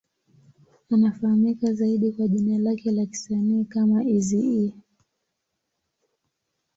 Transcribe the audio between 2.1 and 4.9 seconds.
kwa jina lake la kisanii kama Eazy-E.